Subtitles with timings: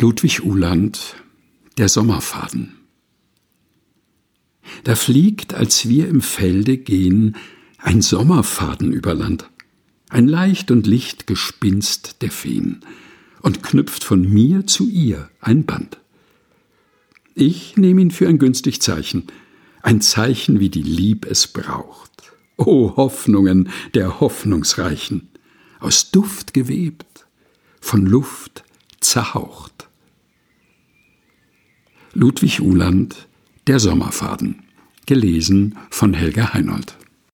[0.00, 1.16] Ludwig Uhland
[1.76, 2.74] Der Sommerfaden
[4.84, 7.34] Da fliegt, als wir im Felde gehen,
[7.78, 9.50] ein Sommerfaden über Land,
[10.08, 12.82] ein leicht und licht Gespinst der Feen,
[13.42, 15.98] und knüpft von mir zu ihr ein Band.
[17.34, 19.26] Ich nehme ihn für ein günstig Zeichen,
[19.82, 22.34] ein Zeichen, wie die Lieb es braucht.
[22.56, 25.28] O Hoffnungen der Hoffnungsreichen,
[25.80, 27.26] aus Duft gewebt,
[27.80, 28.62] von Luft
[29.00, 29.87] zerhaucht.
[32.20, 33.28] Ludwig Uhland
[33.68, 34.64] Der Sommerfaden.
[35.06, 36.96] Gelesen von Helga Heinold.